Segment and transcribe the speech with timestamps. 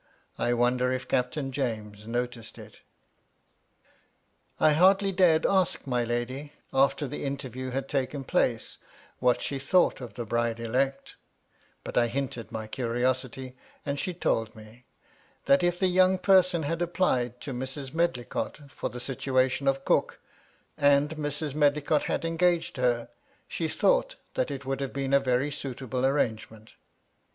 [0.39, 2.81] I wonder if Captain James noticed it
[4.59, 8.79] I hardly dared ask my lady, after the interview had taken place,
[9.19, 11.17] what she thought of the bride elect;
[11.83, 14.85] but I hinted my curiosity, and she told me,
[15.45, 17.93] that if the young person had applied to Mrs.
[17.93, 20.19] Medlicott, for the situation of cook,
[20.79, 21.53] and Mrs.
[21.53, 23.09] Medlicott had engaged her,
[23.47, 26.73] she thought that it would have been a very suitable ar rangement.